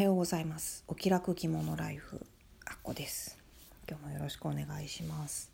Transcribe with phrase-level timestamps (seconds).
[0.00, 0.82] はようございます。
[0.88, 2.24] お気楽着物ライフ。
[2.64, 3.36] あっこです。
[3.86, 5.52] 今日もよろしくお願いします、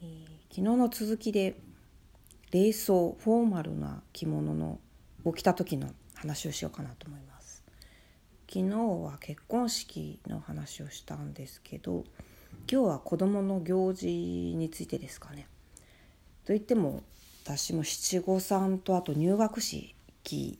[0.00, 1.56] えー、昨日の続きで
[2.50, 4.78] 冷装フォーマルな着物の
[5.24, 7.62] を着た時の話をしようかなと思います。
[8.50, 12.04] 昨日は結婚式の話をしたんですけど
[12.70, 15.46] 今日は子供の行事についてですかね。
[16.46, 17.02] といっても
[17.44, 19.94] 私も七五三とあと入学式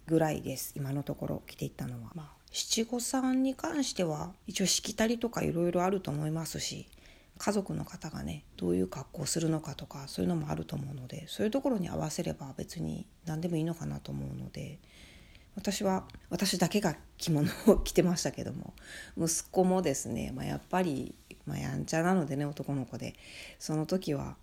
[0.06, 0.74] ぐらいです。
[0.76, 6.86] 今のところ着ていったのは、まあ、七五三に関しては一応しきたりとかいろいろあると思いますし
[7.38, 14.78] 家族の方がねどういう格好をするのかとかそういうのもあると思うのでそういうところに合わせれば別に何でもいいのかなと思うので
[15.56, 18.74] 私は私だけが着物を着てましたけども
[19.18, 21.14] 息子もですね、まあ、やっぱり、
[21.46, 23.14] まあ、やんちゃなのでね男の子で
[23.58, 24.36] その時は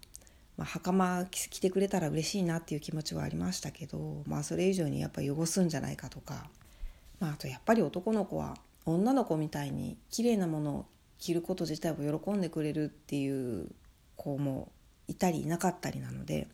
[0.58, 6.50] まあ、袴着てくれたら嬉しいなっていう気持ちはありましたけど、まあ、それ以上にやっぱ汚すんじゃないかとか、
[7.20, 8.56] まあ、あとやっぱり男の子は
[8.86, 10.86] 女の子みたいに綺麗なものを
[11.18, 13.70] 着ること自体を喜んでくれるっていう
[14.16, 14.72] 子も
[15.08, 16.48] いたりいなかったりなので、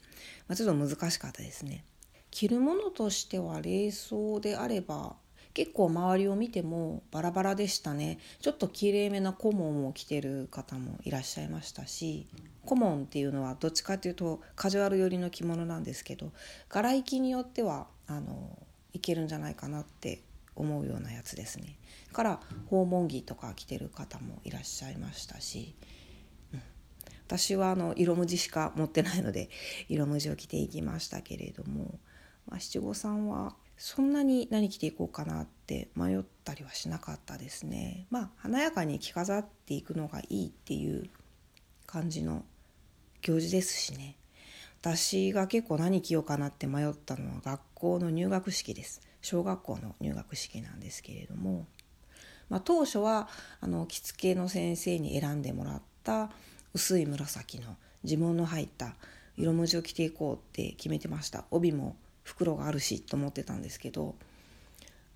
[0.48, 1.84] まあ、ちょっと難しかったですね。
[2.31, 5.16] 着るものとしては冷装であれば
[5.54, 12.28] 結構周りを見てもバラバラでしたねちょっときれいめな顧問を着てる方もいらっしゃいましたし
[12.66, 16.34] 顧問っていうのはどっちかっていうとカジュアル寄りの着物なんですけど
[16.67, 18.59] 柄行きによってはあの
[18.92, 20.20] いけるんじゃないかなって
[20.56, 21.78] 思うようなやつですね
[22.14, 22.39] から
[22.70, 25.75] 訪問着とか着てる方もいらっしゃいましたし、
[26.53, 26.61] うん、
[27.28, 29.50] 私はあの色無地しか持ってないので
[29.89, 32.00] 色無地を着ていきましたけれども、
[32.48, 38.08] まあ、七五三はそんなに何着ていこうかなって迷ったりはしなかったですね。
[38.09, 41.09] まあ華やかに着飾っていくのがいいっていう
[41.86, 42.45] 感じの
[43.22, 44.16] 行事ですしね。
[44.80, 49.02] 私が結構何着ようかなって迷ったのは学校の入学式です。
[49.26, 51.66] 小学校の入学式なんですけれども、
[52.48, 53.28] まあ、当初は
[53.59, 56.30] あの着付けの先生に選んでもらった
[56.76, 58.94] 薄い紫の地紋の入った
[59.36, 61.45] 色文字を着ていこうって決めてました。
[61.49, 64.14] 帯も袋があるしと思ってたんですけど、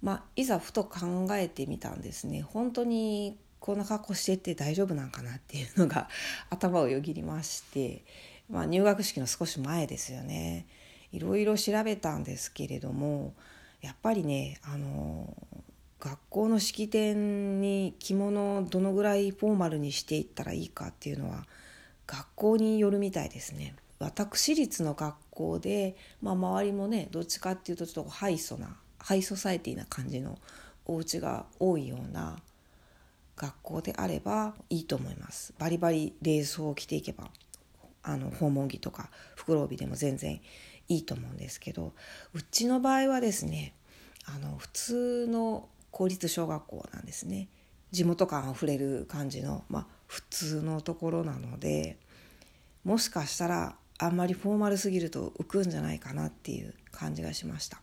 [0.01, 2.41] まあ、いざふと考えてみたんですね。
[2.41, 6.09] 本当にこんな格好してって大丈夫なんかなっていうのが
[6.49, 8.03] 頭をよぎりまして、
[8.49, 10.65] まあ、入学式の少し前ですよね。
[11.11, 13.35] いろいろ調べたんですけれども
[13.81, 15.35] やっぱりねあの
[15.99, 21.45] 学校の式典に着物をどのぐらいフォーマルにしていったらいいかっていうのは
[22.07, 23.75] 学校によるみたいですね。
[23.99, 30.37] 私立の学校で、まあ、周りもねどっちかっていうとちょっとハイソなハイソサエティな感じの
[30.85, 32.37] お家が多いような
[33.35, 37.29] 学校であればいいと思いますバリバリ冷装を着ていけば
[38.03, 40.39] あの訪問着とか袋帯でも全然
[40.89, 41.93] いいと思うんですけど
[42.33, 43.73] うちの場合はですね
[44.25, 47.47] あの普通の公立小学校なんですね
[47.91, 51.97] 地元感あふれる感じの、まあ、普通のところなので
[52.83, 57.81] もしかしたらあんまりフォーマルすぎると浮くんじゃないかなっていう感じがしました。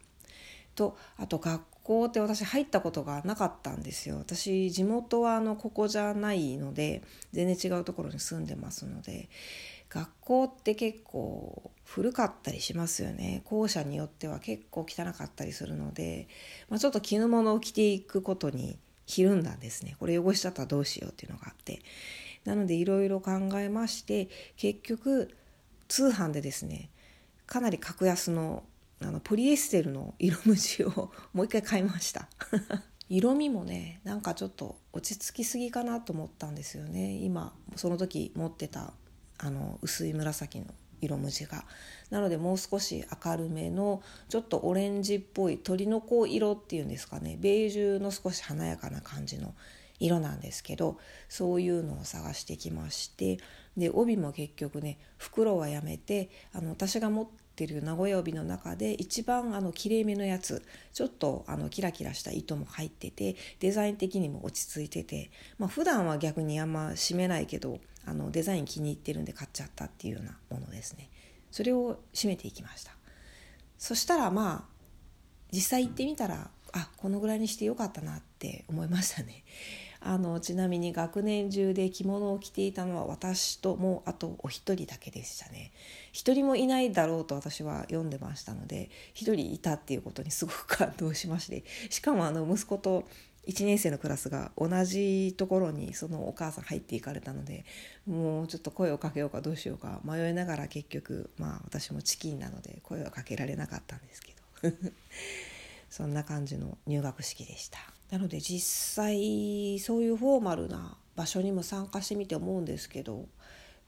[0.75, 7.03] とあと学校って私入ったことがなかったんですよ私地元はあのここじゃないので
[7.33, 9.28] 全然違うところに住んでますので
[9.89, 13.43] 学校って結構古かったりしますよね。
[13.45, 16.29] 校舎によっては結構汚かったりするので、
[16.69, 19.97] まあ、ちょっと絹物を着ていくことにひるんだんですね。
[19.99, 21.81] これ汚しちゃったらどうしようっていうのがあって。
[22.45, 25.35] なのでいろいろ考えまして結局
[25.89, 26.91] 通販でですね
[27.47, 28.65] かなり格安の
[28.99, 32.29] あのポリエステルの色無地を もう一回買いました。
[33.09, 37.13] 色味もねなんかちょっと落ち着きすぎかなと思ったんですよね。
[37.19, 38.95] 今その時持ってた
[39.39, 40.67] あの薄い紫の
[41.01, 41.65] 色無地が。
[42.11, 47.37] なのでもう少し明るめのちょっとオレンジっぽい鳥の子色っていうんですかね。
[47.41, 49.55] ベージュの少し華やかな感じの
[49.99, 50.99] 色なんですけど
[51.29, 53.39] そういうのを探してきまして。
[53.77, 60.62] で帯も結局ね袋はやめてあの私が持っててる名古屋帯の中で一番あのきれいめのやつ
[60.93, 71.08] ちょっとあのキラキラした糸も入っててデザイン的にも落ち着いてて、まあ普段は逆にあんま締めないけどあのデザイン気に入ってるんで買っちゃったっていうようなものですね。
[71.50, 72.93] それを締めていきました。
[73.79, 74.76] そしたらまあ
[75.53, 79.44] 実際行ってみたらあこのぐらいにしてよかったなって思いましたね。
[80.00, 85.73] あのちなみに学年中で着物を着ていたのは私ともうあとお一人だけでしたね。
[86.12, 91.64] 一人もいないだろうと私は読んでましたので一人いたっていうことにすごく感動しまして。
[91.88, 93.08] しかもあの息子と
[93.49, 97.64] 1年生のクラスが同じところにそのお母さん入っていかれたので
[98.05, 104.76] もうちょっと声をかけようかどうしようか迷いながら結局まあ私もチキンなので声はかけられなかったんですけど。
[105.96, 107.78] そんな感じの入学式でした。
[108.10, 108.60] なので実
[108.96, 113.25] 際そういうフォーマルな場所にも参加してみて思うんですけど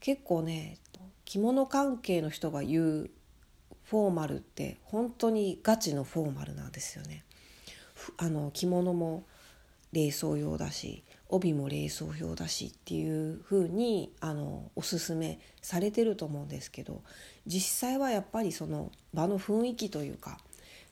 [0.00, 0.78] 結構ね
[1.26, 3.10] 着物関係の人が言う
[3.84, 7.24] フォーマルって本当にガチのフォーマルなんですよね。
[8.16, 9.26] あの着物も
[9.92, 17.02] 冷装用だし帯も冷装用だしっていう風にあにおすすめされてると思うんですけど
[17.46, 20.38] 実際はやっぱりその場の雰囲気というか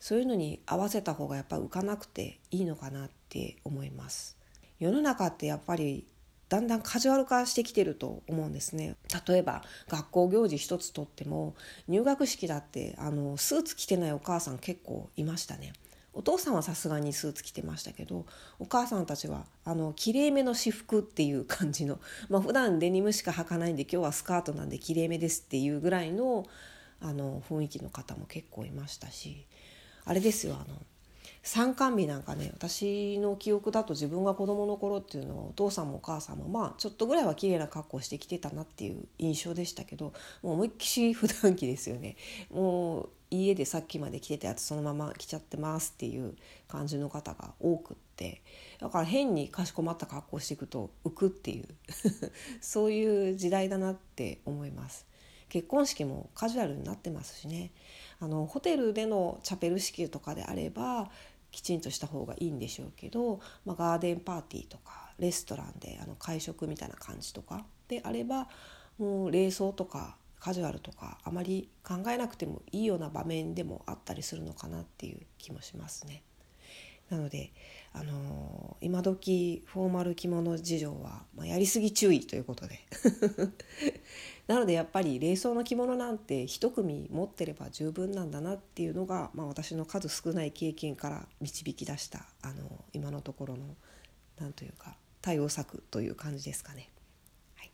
[0.01, 4.37] そういうのに合わせた方がやっぱ浮かなくていいのかなって思います。
[4.79, 6.07] 世の中ってやっぱり
[6.49, 8.97] だんだんカジュアル化してきてると思うんですね
[9.27, 11.57] 例えば学校行事一つとっても
[11.89, 15.73] 入学式だってあのスーツ着てないお母さん結構いましたね
[16.13, 18.25] お父さんはさすがにスーツ着てましたけど
[18.59, 22.01] お母さんたちはあのきれいめの私服っていう感じの、
[22.31, 26.47] まあ普段デニムしか履かないんで今日はスカートなんできれいめですっていうぐらいの
[27.01, 29.45] あの雰囲気の方も結構いましたし
[30.07, 30.77] あれですよあの
[31.43, 40.13] 参観日なんかね私の記憶だと自分が子どもの頃っていうのはお父さんもお母さんもまあちょっとぐらいは綺麗な格好してきてたなっていう印象でしたけど
[40.43, 42.17] もう思いっきし普段着ですよね。
[42.51, 46.35] もう家でさっきまで着てたやつそのまま着ちゃってますっていう
[46.69, 48.43] 感じの方が多くって。
[48.81, 51.69] だから変にかしこまった格好していくと浮くっていう。
[52.61, 55.07] そういう時代だなって思います。
[55.49, 57.71] 結婚式もカジュアルになってますしね。
[58.21, 61.11] あのホテルでのチャペル式とかであれば
[61.51, 68.49] きちんとした方がいいんでしょうけど、まあ、ガーデンパーティーとかレストランであの会食みたいな感じとかであれば
[68.99, 76.23] もう冷蔵とかカジュアルとかあまり考えなくてもいいような場面でもあったりするのかなっていう気もしますね。
[77.11, 77.53] なので、
[77.93, 82.81] あのー、今時フォーマル着物事情は、まあ、やりすぎ注意ということで
[84.49, 93.77] なのでやっぱり冷蔵の着物なんて一組持ってれば十分なんだなっていうのが、まあ、私の数少ない経験から導き出したあの今のところの
[94.39, 96.89] 何というか対応策という感じですかね。
[97.57, 97.71] はい、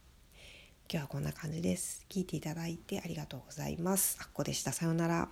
[0.90, 2.06] 今日はこんな感じです。
[2.08, 4.16] 聞いていただいてありがとうございます。
[4.20, 4.72] あっこでした。
[4.72, 5.28] さようなら。